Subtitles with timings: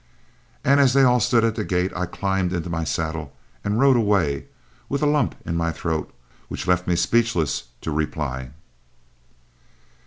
[0.63, 3.95] And as they all stood at the gate, I climbed into my saddle and rode
[3.95, 4.47] away,
[4.89, 6.11] with a lump in my throat
[6.47, 8.49] which left me speechless to reply.